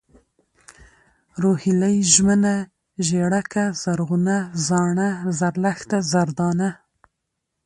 [1.41, 2.55] روهيلۍ، ژمنه،
[3.07, 6.69] ژېړکه، زرغونه، زاڼه، زرلښته، زردانه